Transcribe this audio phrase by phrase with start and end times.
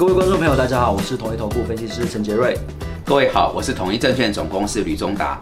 [0.00, 2.56] 各位观众朋友，大家好，我是统一投顾分析师陈杰瑞。
[3.04, 5.38] 各位好，我是统一证券总公司吕中达。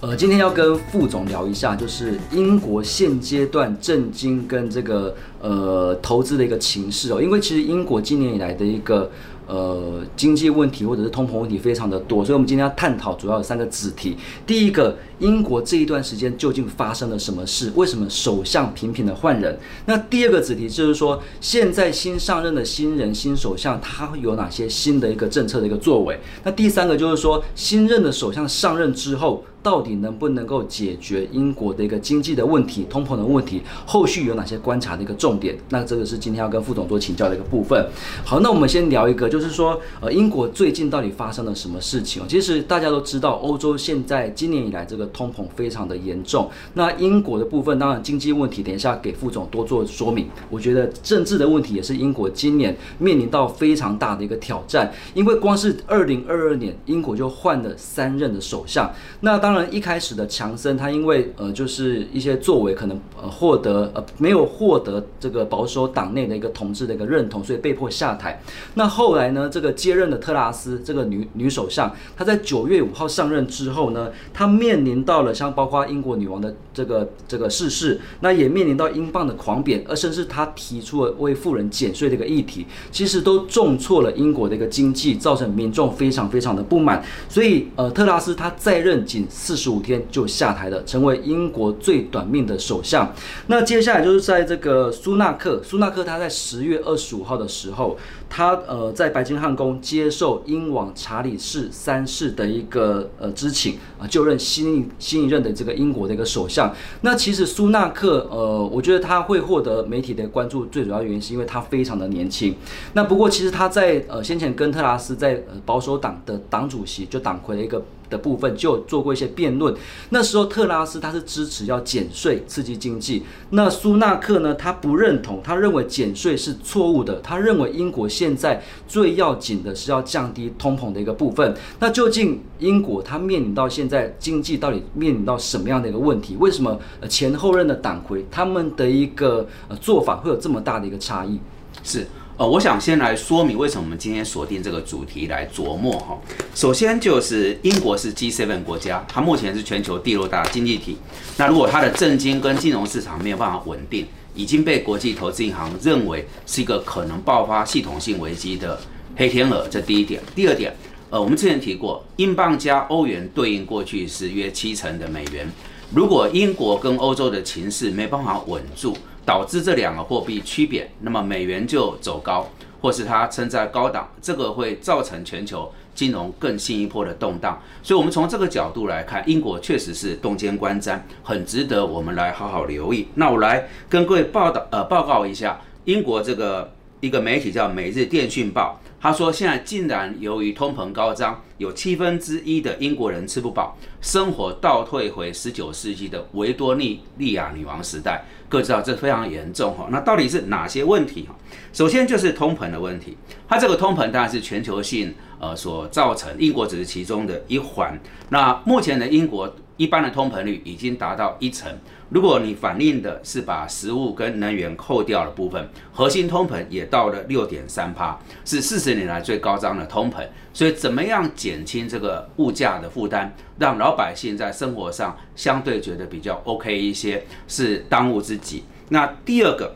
[0.00, 7.22] 呃，今天要跟副总聊一下，就是英国现阶段震惊跟这个呃投资的一个情势哦。
[7.22, 9.08] 因为其实英国今年以来的一个
[9.46, 14.16] 呃经济问题或者是通膨问题非常的多，所以我们今天要探讨主要有三个子题。
[14.44, 17.70] 第一个，英国这一段时间究竟发生了什么事？
[17.76, 19.56] 为什么首相频频的换人？
[19.86, 26.18] 那第二个子题就是说，现在新上任的新人新首相他有哪些新的一个政策的一个作为？
[26.42, 29.44] 那第三个就是说，新任的首相上任之后。
[29.62, 33.62] 到底能不能够解决英国的一个经济的问题、通膨的问题？
[33.86, 35.56] 后续有哪些观察的一个重点？
[35.68, 37.88] 那这个是今天要跟副总做请教的一个部分。
[38.24, 42.24] 好，那我们先聊一个，就是说，呃，英国最近到底发生了什么事情？
[42.26, 46.50] 其实大家都知道，欧洲现在今年以来这个通膨非常的严重。
[46.74, 50.28] 那英国的部分，当然经济问题，等一下给副总多做说明。
[50.50, 58.90] 我觉得政治的问题也是英国今年面临到非常大的一个挑战，因为光是二零二二年，英国就换了三任的首相。
[59.20, 68.40] 那当然，一开始的强森，他因为呃，就是一些作为可能呃获得呃没有获得这个保守党内的一个同志的一个认同，所以被迫下台。
[68.74, 87.02] 那后来呢，这个接任的特拉斯这个女女首相，她在九月五号上任之后呢，她面临到了像包括英国女王的这个这个逝世，那也面临到英镑的狂贬，而甚至他提出了为富人减税这个议题，其实都重挫了英国的一个经济，造成民众非常非常的不满。
[87.28, 93.12] 所以呃，特拉斯他在任仅四十五天就下台了，成为英国最短命的首相。
[93.46, 97.96] 那接下来就是在这个苏纳克，苏纳克他在十月二十五号的时候，
[98.28, 106.72] 他呃在白金汉宫接受英王查理士三世的一个呃知请啊，就任新一新一任的这个英国的一个首相。
[107.02, 112.54] 那其实苏纳克呃，我觉得他会获得媒体的关注，最主要原因是因为他非常的年轻。
[112.94, 117.82] 那不过其实他在呃先前跟特拉斯在呃保守党的党主席就党魁的一个。
[118.12, 119.74] 的部分就做过一些辩论，
[120.10, 131.56] 那时候特拉斯他是支持要减税刺激经济，那苏纳克呢他不认同，他认为减税是错误的，他认为英国现在最要紧的是要降低通膨的一个部分。
[131.80, 136.36] 那究竟英国它面临到现在经济到底面临到什么样的一个问题？
[136.38, 141.40] 为什么前后任的党魁他们的一个呃做法会有这么大的一个差异？
[141.82, 142.06] 是。
[142.38, 146.18] 呃，我想先来说明为什么我们今天锁定这个主题来琢磨哈。
[146.54, 150.96] 首先就是英国是 G7 国家，它目前是全球第六大经济体。
[151.36, 158.80] 那如果它的政经跟金融市场没有办法稳定，已经被国际投资银行认为是一个可能爆发系统性危机的
[159.14, 160.22] 黑天鹅，这第一点。
[160.34, 160.74] 第二点，
[161.10, 165.46] 呃，我们之前提过，英镑加欧元对应过去是约七成的美元。
[165.94, 172.48] 如果英国跟欧洲的情势没办法稳住，导致这两个货币区别，那么美元就走高，
[172.80, 177.60] 或是它撑在高档，这个会造成全球金融更新一波的动荡。
[177.82, 183.08] 所以，我们从这个角度来看，英国确实是洞见观瞻，很值得我们来好好留意。
[183.14, 188.80] 那我来跟各位报道呃报告一下，英国这个一个媒体叫《每日电讯报》。
[189.00, 197.00] 他说：“现在竟然由于通膨高涨，有七分之一的英国人吃不饱，生活倒退回十九世纪的维多利
[197.32, 198.24] 亚女王时代。
[198.48, 199.88] 各位知道这非常严重哈。
[199.90, 201.34] 那到底是哪些问题哈？
[201.72, 203.16] 首先就是通膨的问题。
[203.48, 208.00] 它这个通膨当然是全球性呃所造成，英国只是其中的一环。
[208.28, 211.76] 那目前的英国一般的通膨率已经达到一成。”
[212.12, 220.22] 如果你反映的是把食物跟能源扣掉的部分，核心通膨也到了六点三帕，是四十年来最高涨的通膨。
[220.52, 228.62] 所以，怎么样减轻这个物价的负担，让老百姓在生活上相对觉得比较 OK 一些，是当务之急。
[228.90, 229.74] 那第二个，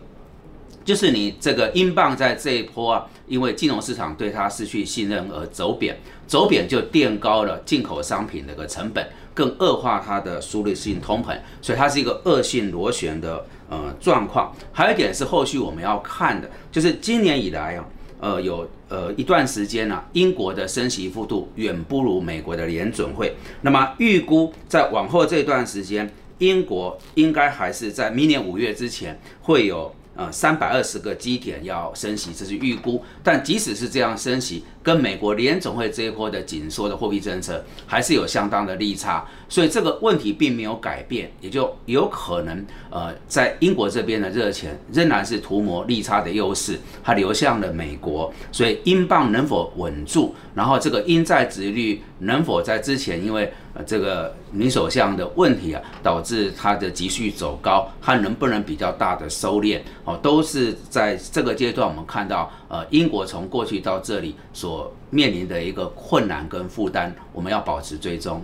[0.85, 9.09] 就是你这个英镑在这一波啊，因为金融市场对它失去信任而走贬，走贬就垫高了进口商品的个成本。
[9.37, 14.51] 更恶化它的输入性通膨，所以它是一个恶性螺旋的呃状况。
[14.73, 17.85] 还有一点是后续我们要看的，就是今年以来啊，
[18.19, 23.37] 呃有呃一段时间呢，英国的升息幅度远不如美国的联准会。
[23.61, 33.05] 那么预估在往后这段时间，英国应该还是在明年五月之前会有呃三百二十个基点要升息，这是预估。
[33.23, 64.76] 但即使是这样升息，跟美国联总会这一波的紧缩的货币政策还是有相当的利差，所以这个问题并没有改变，也就有可能呃，在英国这边的热钱仍然是涂抹利差的优势，它流向了美国，所以英镑能否稳住，然后这个英债值率能否在之前因为呃这个女首相的问题啊，导致它的急剧走高，它能不能比较大的收敛哦，都是在这个阶段我们看到呃英国从过去到这里所
[65.11, 68.43] 面临的一个困难跟负担，我们要保持追踪。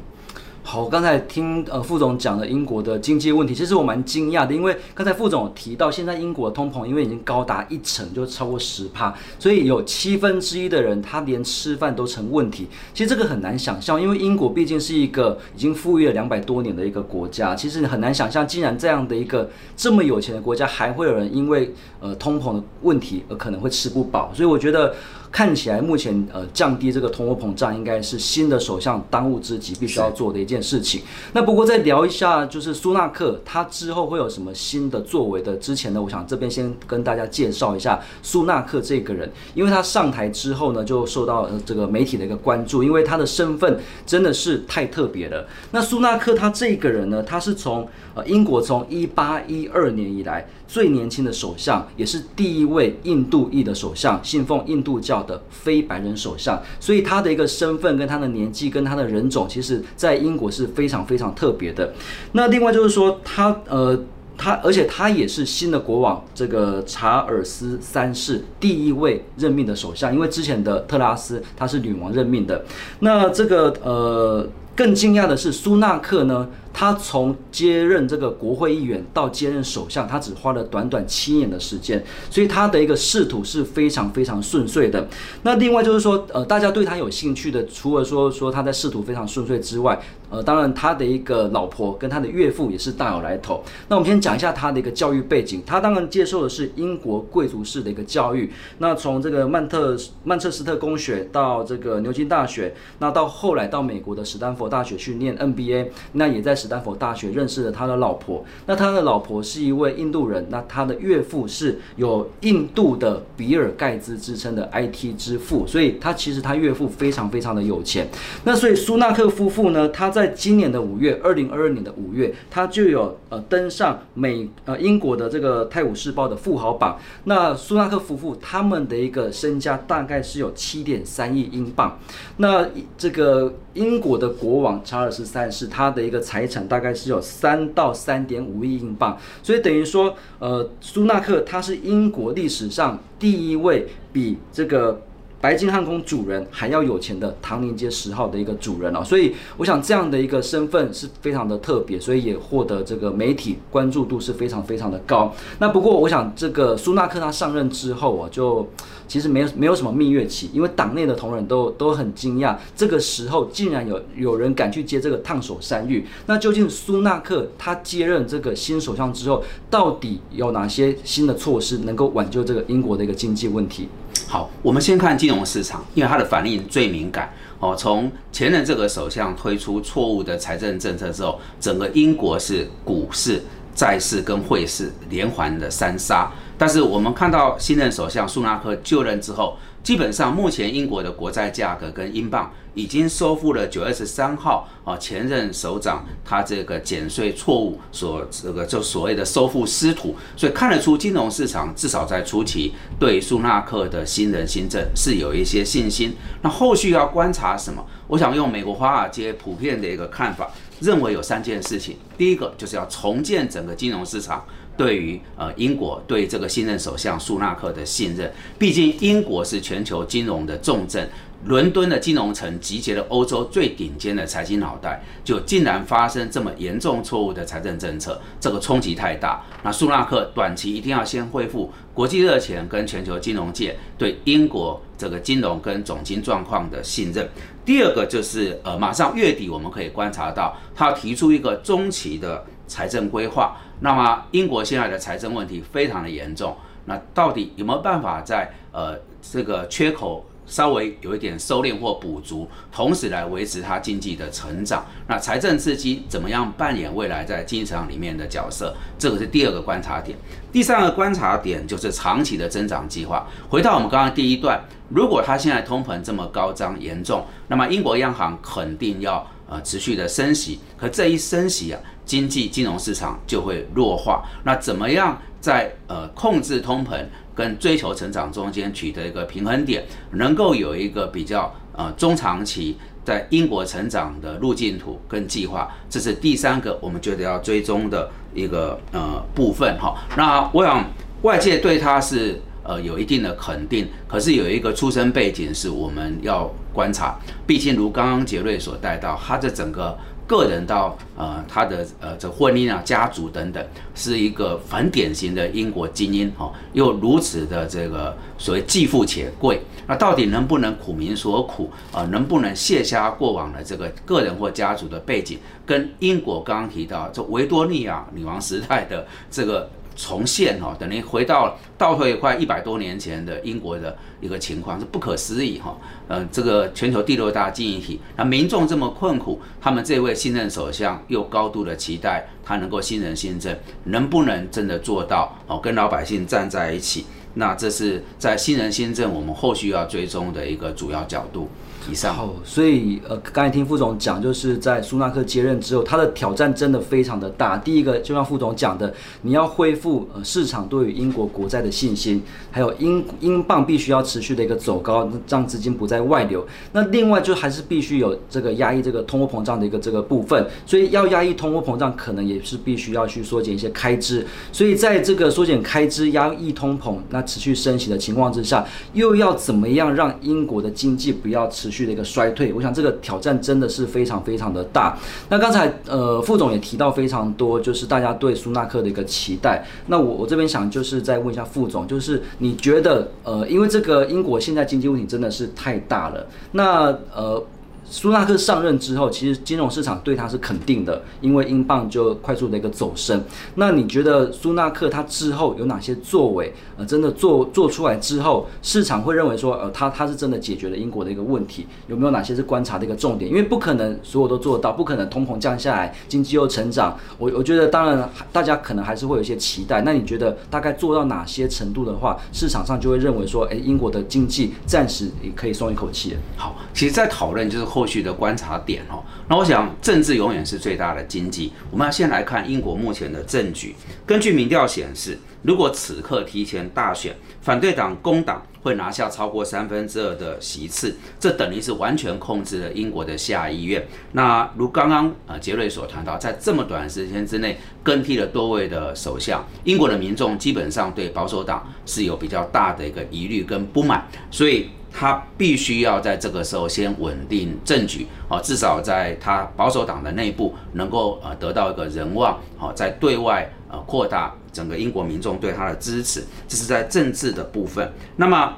[0.64, 12.68] 好，刚才听呃副总讲的英国的经济问题，其实我蛮惊讶的，因为刚才副总提到，现在英国的通膨因为已经高达一成，就超过十帕，所以有七分之一的人他连吃饭都成问题。
[12.94, 24.30] 其实这个很难想象，因为英国毕竟是一个已经富裕了两百多年的一个国家，其实很难想象，竟然这样的一个这么有钱的国家，还会有人因为呃通膨的问题而可能会吃不饱。
[24.32, 24.94] 所以我觉得。
[25.32, 31.00] 看起来目前呃降低这个通货膨胀应该是新的首相当务之急，必须要做的一件事情。
[31.32, 35.56] 那不过再聊一下，就是苏纳克他之后会有什么新的作为的？
[35.56, 45.46] 之前呢，我想这边先跟大家介绍一下苏纳克这个人，因为他上台之后呢，就受到这个媒体的一个关注，因为他的身份真的是太特别了。
[45.70, 55.22] 那苏纳克他这个人呢，他是从呃英国从一八一二年以来最年轻的首相，也是第一位印度裔的首相，信奉印度教。
[55.22, 61.92] 的非白人首相，所以他的一个身份跟他的年纪跟他的人种，其实在英国是非常非常特别的。
[62.32, 63.96] 那另外就是说，他呃，
[64.36, 72.64] 他而且他也是新的国王这个查尔斯三世第一位任命的首相，因为之前的特拉斯他是女王任命的。
[72.98, 76.48] 那这个呃，更惊讶的是苏纳克呢。
[76.72, 85.06] 他从接任这个国会议员到接任首相，他只花了短短七年的时间，所以他的一个仕途是非常非常顺遂的。
[85.42, 93.62] 那另外就是说，呃，大家对他有兴趣的，除了说说他在仕途非常顺遂之外，呃，当然他的一个老婆跟他的岳父也是大有来头。
[93.88, 98.50] 那我们先讲一下他的一个教育背景，他当然接受的是英国贵族式的一个教育。
[98.78, 106.61] 那从这个曼特曼彻斯特公学到这个牛津大学，那到后来到美国的史丹佛大学去念 NBA，那也在。
[106.62, 118.08] 斯坦福大学认识了他的老婆，那他的老婆是一位印度人，那他的岳父是有印度的比尔盖茨之称的 IT 之父，所以他其实他岳父非常非常的有钱。
[118.44, 126.98] 那所以苏纳克夫妇呢，他在今年的五月，二零二二年的五月，他就有呃登上美呃英国的这个《泰晤士报》的富豪榜。
[127.24, 131.98] 那苏纳克夫妇他们的一个身家大概是有七点三亿英镑。
[132.36, 145.00] 那这个英国的国王查尔斯三世他的一个财产大概是有三到三点五亿英镑，所以等于说，呃，苏纳克他是英国历史上第一位比这个。
[145.42, 155.34] 白金汉宫主人还要有钱的唐宁街十号的一个主人哦，所以我想这样的一个身份是非常的特别，所以也获得这个媒体关注度是非常非常的高。
[155.58, 158.64] 那不过我想这个苏纳克他上任之后啊，就
[159.08, 166.06] 其实没有没有什么蜜月期，因为党内的同仁都都很惊讶，这个时候竟然有有人敢去接这个烫手山芋。
[166.26, 173.88] 那究竟苏纳克他接任这个新首相之后，到底有哪些新的措施能够挽救这个英国的一个经济问题？
[174.32, 177.30] 好，我们先看金融市场，因为它的反应最敏感
[177.60, 177.76] 哦。
[177.76, 183.42] 从前任这个首相推出错误的财政政策之后，整个英国是股市、
[183.74, 186.32] 债市跟汇市连环的三杀。
[186.56, 189.54] 但是我们看到新任首相苏纳克就任之后。
[189.82, 206.14] 基本上，目前英国的国债价格跟英镑已经收复了九月十三号啊前任首长他这个减税错误所这个就所谓的收复失土，所以看得出金融市场至少在初期对苏纳克的新人新政是有一些信心。
[206.42, 207.84] 那后续要观察什么？
[208.06, 210.48] 我想用美国华尔街普遍的一个看法，
[210.80, 211.96] 认为有三件事情。
[212.16, 214.44] 第一个就是要重建整个金融市场。
[214.76, 221.08] 对于呃英国对这个新任首相苏纳克的信任，毕竟英国是全球金融的重镇，
[221.44, 229.42] 伦敦的金融城集结了欧洲最顶尖的财经脑袋，就竟然发生这么严重错误的财政政策，这个冲击太大。
[229.64, 237.28] 那苏纳克短期一定要先恢复国际热钱跟全球金融界对英国这个金融跟总金状况的信任。
[237.64, 243.56] 第二个就是呃马上月底我们可以观察到，他提出一个中期的财政规划。
[243.80, 254.84] 那么英国现在的财政问题非常的严重，那到底有没有办法在呃这个缺口稍微有一点收敛或补足，同时来维持它经济的成长。
[255.06, 258.74] 那财政刺激怎么样扮演未来在经济成长里面的角色？
[258.98, 260.16] 这个是第二个观察点。
[260.52, 263.26] 第三个观察点就是长期的增长计划。
[263.48, 270.58] 回到我们刚刚第一段，如果它现在通膨这么高涨严重，那么英国央行肯定要呃持续的升息。
[270.78, 274.24] 可这一升息啊，经济金融市场就会弱化。
[274.44, 277.04] 那怎么样在呃控制通膨？
[277.34, 289.96] 跟追求成长中间取得一个平衡点，能够有一个比较呃中长期在英国成长的路径图跟计划，这是第三个我们觉得要追踪的一个呃部分哈。
[290.14, 290.84] 那我想
[291.22, 299.98] 外界对它是呃有一定的肯定，可是有一个出生背景是我们要观察，毕竟如刚刚杰瑞所带到，他这整个。
[300.24, 303.62] 个人到呃他的呃这婚姻啊家族等等，
[303.94, 312.04] 是一个很典型的英国精英哈，又如此的这个所谓既富且贵，那到底能不能苦民所苦啊？
[312.04, 319.68] 能不能卸下过往的这个个人或家族的背景，跟英国刚刚提到这维多利亚女王时代的这个？
[319.96, 325.76] 重现哈，等于回到倒退快一百多年前的英国的一个情况，是不可思议哈。
[326.08, 337.06] 嗯，这个全球第六大经济体，那民众这么困苦，他们这位新任首相又高度的期待他能够新人新政，能不能真的做到哦，跟老百姓站在一起？
[337.34, 341.48] 那这是在新人新政我们后续要追踪的一个主要角度。
[341.90, 347.56] 以上，所以呃，刚才听副总讲，就是在苏纳克接任之后，他的挑战真的非常的大。
[347.56, 356.46] 第一个，就像副总讲的，你要恢复呃市场对于英国国债的信心，还有英英镑必须要持续的一个走高，让资金不再外流。
[356.72, 360.46] 那另外就还是必须有这个压抑这个通货膨胀的一个这个部分。
[360.64, 364.26] 所以要压抑通货膨胀，可能也是必须要去缩减一些开支。
[364.52, 374.98] 所以在这个缩减开支、压抑通膨、那持续升息的情况之下，又要怎么样让英国的经济不要持续的一个衰退，我想这个挑战真的是非常非常的大。
[375.30, 379.66] 那刚才呃副总也提到非常多，就是大家对苏纳克的一个期待。
[379.86, 387.42] 那我我这边想就是再问一下副总，就是你觉得呃，因为这个英国现在经济问题真的是太大了，那呃。
[387.92, 393.22] 苏纳克上任之后，其实金融市场对他是肯定的，因为英镑就快速的一个走升。
[393.56, 396.50] 那你觉得苏纳克他之后有哪些作为？
[396.78, 401.66] 呃，真的做做出来之后，市场会认为说，呃，他他是真的解决了英国的一个问题？
[401.86, 403.30] 有没有哪些是观察的一个重点？
[403.30, 406.98] 因为不可能所有都做到，不可能通膨降下来，经济又成长。
[407.18, 409.82] 我我觉得当然 大家可能还是会有一些期待。
[409.82, 416.16] 那你觉得大概做到哪些程度的话，市场上就会认为说，哎，英国的经济暂时也可以松一口气？
[416.38, 417.81] 好，其实，在讨论就是后。
[417.82, 421.52] 后续的观察点哦，那我想政治永远是最大的经济。
[421.68, 423.74] 我们要先来看英国目前的政局。
[424.06, 433.84] 根据民调显示，如果此刻提前大选，反对党工党会拿下超过三分之二的席次，这等于是完全控制了英国的下议院。
[434.12, 444.70] 那如刚刚呃杰瑞所谈到，在这么短时间之内更替了多位的首相，英国的民众基本上对保守党是有比较大的一个疑虑跟不满，所以。
[444.92, 457.90] 他必须要在这个时候先稳定政局，啊，至少在他保守党的内部能够呃得到一个人望，好，在对外呃扩大整个英国民众对他的支持，这是在政治的部分。
[458.16, 458.54] 那么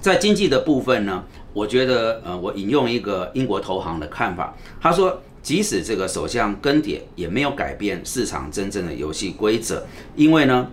[0.00, 1.24] 在经济的部分呢？
[1.52, 9.82] 我觉得呃，我引用一个英国投行的看法，他说，即使这个首相更迭，也没有改变市场真正的游戏规则，
[10.16, 10.68] 因为呢。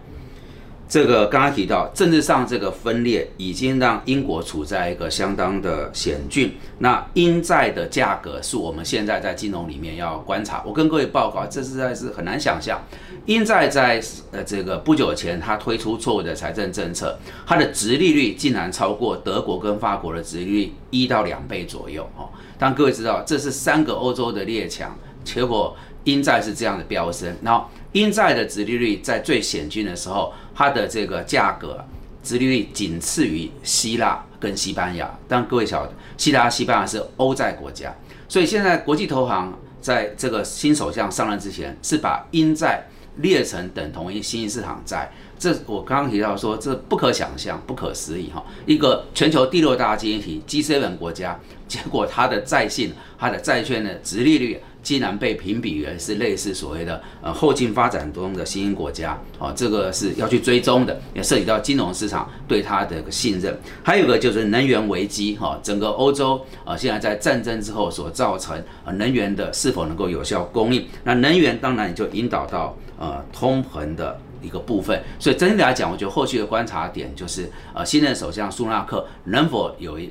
[0.90, 6.56] 这个刚刚提到，政治上这个分裂已经让英国处在一个相当的险峻。
[6.80, 10.64] 那英债的价格是我们现在在金融里面要观察。
[10.66, 12.82] 我跟各位报告，这实在是很难想象，
[13.26, 14.02] 英债在
[14.32, 22.30] 呃这个不久前它推出错误的财政政策，它的殖利率竟然超过德国跟法国的殖利率一到两倍左右哦。
[22.58, 25.76] 但各位知道，这是三个欧洲的列强，结果
[26.06, 27.66] 英债是这样的飙升，然后。
[27.98, 31.84] 英债的殖利率在最险峻的时候，它的这个价格，
[32.22, 35.12] 殖利率仅次于希腊跟西班牙。
[35.28, 37.92] 但各位晓得，希腊、西班牙是欧债国家，
[38.30, 39.52] 所以现在国际投行
[39.82, 45.12] 在这个新首相上任之前，是把英债列成等同于新兴市场债。
[45.40, 48.44] 这我刚刚提到说，这不可想象、不可思议哈！
[48.68, 54.62] 一个全球第六大经济体 G7 国家，结果它的债信、它的债券的殖利率。
[54.88, 63.60] 竟然被评比为是类似所谓的呃后进发展中的新兴国家，哦，这个是要去追踪的，也涉及到金融市场对它的个信任。
[63.84, 75.04] 还有一个就是能源危机，哈，整个欧洲啊现在在战争之后所造成呃能源的是否能够有效供应，那能源当然也就引导到呃通膨的一个部分。
[75.20, 80.10] 所以整体来讲，我觉得后续的观察点就是呃，新任首相苏纳克能否有一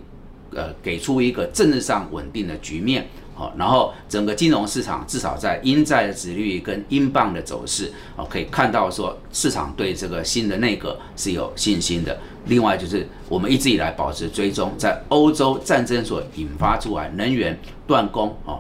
[0.55, 3.09] 呃给出一个政治上稳定的局面。
[3.37, 12.19] 好，然后整个金融市场至少在英债的殖率跟英镑的走势，哦，可以看到说市场对这个新的内阁是有信心的。
[12.47, 18.59] 另外就是我们一直以来保持追踪，在欧洲战争所引发出来能源断供哦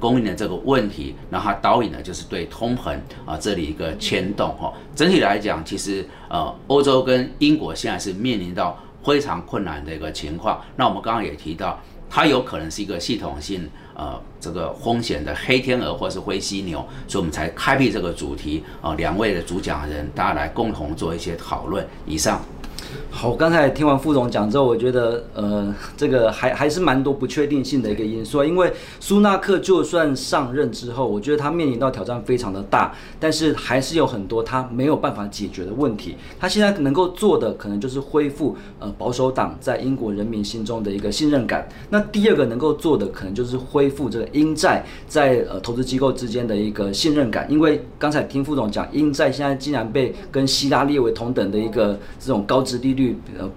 [0.00, 4.72] 供应的这个问题，然后它导引的就是对通膨啊这里一个牵动哈。
[4.96, 10.60] 整体来讲，其实呃欧洲跟英国现在是面临到非常困难的一个情况。
[10.74, 11.80] 那我们刚刚也提到，
[12.10, 13.70] 它有可能是一个系统性。
[13.96, 18.94] 呃，这个风险的黑天鹅或是灰犀牛，所以我们才开辟这个主题啊。
[18.94, 21.86] 两位的主讲人，大家来共同做一些讨论。
[22.06, 22.40] 以上。
[23.10, 28.44] 好，刚才听完副总讲之后，我觉得呃， 这个还还是蛮多不确定性的一个因素。
[28.44, 36.16] 因为苏纳克就算上任之后，我觉得他面临到挑战非常的大，但是还是有很多他没有办法解决的问题。
[36.38, 41.68] 他现在能够做的，可能就是恢复呃保守党在英国人民心中的一个信任感。
[41.90, 47.46] 那第二个能够做的，可能就是恢复这个英债在呃投资机构之间的一个信任感。
[47.50, 53.16] 因为刚才听副总讲，英债现在竟然被跟希拉列为同等的一个这种高值利率。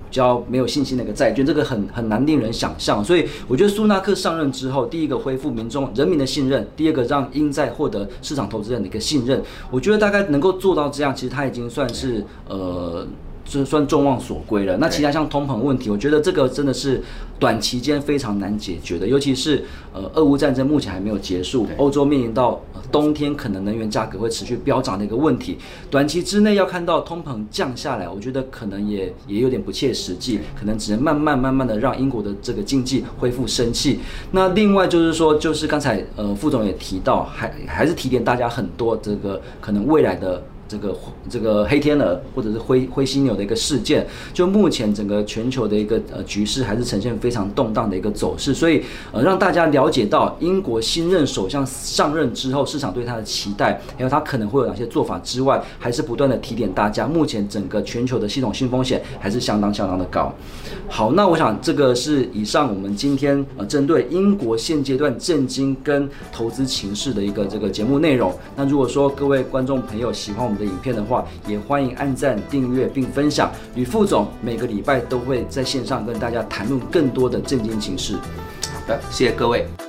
[0.10, 3.04] 比较没有信心的一个债券，这个很很难令人想象。
[3.04, 9.42] 所以我觉得苏纳克上任之后，第一个恢复民众人民的信任，第二个让英债获得市场投资人的一个信任。
[9.70, 13.06] 我觉得大概能够做到这样，其实他已经算是呃。
[13.50, 14.78] 就算众望所归了。
[14.78, 17.02] 那其他像通膨问题，我觉得这个真的是
[17.40, 19.08] 短期间非常难解决的。
[19.08, 25.58] 尤其是呃，俄乌战争目前还没有结束，欧洲面临到冬天可能能源价格会持续飙涨的一个问题。
[25.90, 34.00] 短期之内要看到通膨降下来，我觉得可能也也有点不切实际，可能只能慢慢慢慢的让英国的这个经济恢复生气。
[34.32, 40.44] 那另外就是说，就是刚才呃副总也提到，还还是提点大家很多这个可能未来的。
[40.70, 40.96] 这个
[41.28, 60.32] 这个黑天鹅或者是灰灰犀牛的一个事件，就目前整个全球的一个呃局势还是呈现非常动荡的一个走势，所以呃让大家了解到英国新任首相上任之后，市场对他的期待，还有他可能会有哪些做法之外，还是不断的提点大家，目前整个全球的系统性风险还是相当相当的高。
[60.88, 68.32] 好，那我想这个是以上我们今天呃针对英国现阶段震惊跟投资情势的一个这个节目内容。
[68.56, 70.59] 那如果说各位观众朋友喜欢我们。
[70.60, 73.52] 的影片的话，也欢迎按赞、订阅并分享。
[73.74, 78.14] 吕副总每个礼拜都会在线上跟大家谈论更多的震惊情事。
[78.16, 79.89] 好的，谢谢各位。